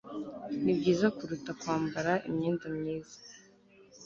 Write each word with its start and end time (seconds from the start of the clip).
nibyiza 0.63 1.07
kuruta 1.17 1.51
kwambara 1.59 2.13
imyenda 2.29 2.65
myiza 2.77 3.17